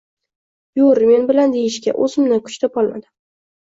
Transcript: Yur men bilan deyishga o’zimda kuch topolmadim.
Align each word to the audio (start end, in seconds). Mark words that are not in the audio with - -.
Yur 0.81 1.03
men 1.11 1.29
bilan 1.33 1.55
deyishga 1.59 1.97
o’zimda 2.09 2.43
kuch 2.51 2.61
topolmadim. 2.67 3.11